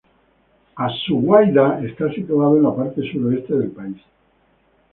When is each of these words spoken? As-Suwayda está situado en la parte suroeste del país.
As-Suwayda 0.77 1.85
está 1.85 2.11
situado 2.11 2.57
en 2.57 2.63
la 2.63 2.75
parte 2.75 3.03
suroeste 3.11 3.53
del 3.53 3.69
país. 3.69 4.01